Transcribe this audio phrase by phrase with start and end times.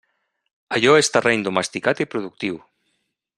[0.77, 2.59] Allò és terreny domesticat i productiu.